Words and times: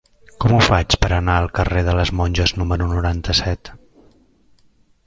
Com 0.43 0.53
ho 0.53 0.61
faig 0.67 0.95
per 1.03 1.09
anar 1.17 1.35
al 1.41 1.51
carrer 1.59 1.83
de 1.89 1.95
les 1.99 2.13
Monges 2.21 2.55
número 2.63 2.89
noranta-set? 2.95 3.73